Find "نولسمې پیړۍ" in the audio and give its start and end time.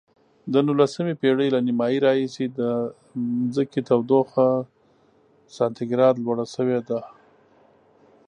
0.67-1.47